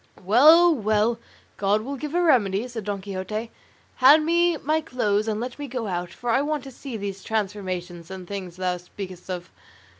"Well, 0.25 0.73
well, 0.73 1.19
God 1.57 1.83
will 1.83 1.95
give 1.95 2.15
a 2.15 2.23
remedy," 2.23 2.67
said 2.67 2.85
Don 2.85 3.01
Quixote; 3.01 3.51
"hand 3.97 4.25
me 4.25 4.57
my 4.57 4.81
clothes 4.81 5.27
and 5.27 5.39
let 5.39 5.59
me 5.59 5.67
go 5.67 5.85
out, 5.85 6.09
for 6.09 6.31
I 6.31 6.41
want 6.41 6.63
to 6.63 6.71
see 6.71 6.97
these 6.97 7.23
transformations 7.23 8.09
and 8.09 8.27
things 8.27 8.57
thou 8.57 8.77
speakest 8.77 9.29
of." 9.29 9.51